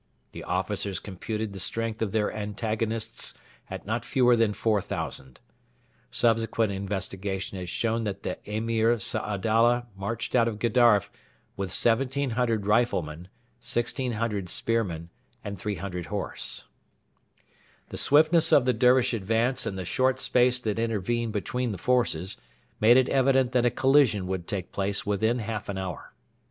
The 0.31 0.43
officers 0.43 0.97
computed 0.99 1.53
the 1.53 1.59
strength 1.59 2.01
of 2.01 2.11
their 2.11 2.33
antagonists 2.33 3.35
at 3.69 3.85
not 3.85 4.03
fewer 4.03 4.35
than 4.35 4.51
4,000. 4.51 5.39
Subsequent 6.09 6.71
investigation 6.71 7.59
has 7.59 7.69
shown 7.69 8.03
that 8.05 8.23
the 8.23 8.39
Emir 8.49 8.97
Saadalla 8.97 9.85
marched 9.95 10.33
out 10.35 10.47
of 10.47 10.57
Gedaref 10.57 11.11
with 11.55 11.69
1,700 11.69 12.65
riflemen, 12.65 13.27
1,600 13.61 14.49
spearmen, 14.49 15.11
and 15.43 15.59
300 15.59 16.07
horse. 16.07 16.65
The 17.89 17.97
swiftness 17.97 18.51
of 18.51 18.65
the 18.65 18.73
Dervish 18.73 19.13
advance 19.13 19.67
and 19.67 19.77
the 19.77 19.85
short 19.85 20.19
space 20.19 20.59
that 20.61 20.79
intervened 20.79 21.31
between 21.33 21.71
the 21.71 21.77
forces 21.77 22.37
made 22.79 22.97
it 22.97 23.07
evident 23.09 23.51
that 23.51 23.67
a 23.67 23.69
collision 23.69 24.25
would 24.25 24.47
take 24.47 24.71
place 24.71 25.05
within 25.05 25.37
half 25.37 25.69
an 25.69 25.77
hour. 25.77 26.11